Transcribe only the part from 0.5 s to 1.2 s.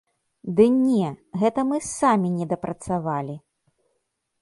Ды не,